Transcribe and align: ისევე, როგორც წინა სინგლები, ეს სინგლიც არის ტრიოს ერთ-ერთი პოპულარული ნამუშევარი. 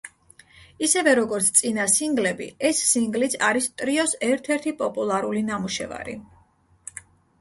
ისევე, 0.85 1.11
როგორც 1.19 1.49
წინა 1.59 1.85
სინგლები, 1.97 2.47
ეს 2.71 2.81
სინგლიც 2.93 3.37
არის 3.49 3.69
ტრიოს 3.83 4.17
ერთ-ერთი 4.29 4.75
პოპულარული 4.83 5.45
ნამუშევარი. 5.51 6.17